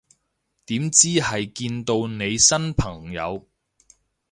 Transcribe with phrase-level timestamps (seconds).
[0.65, 3.47] 點知係見到你新朋友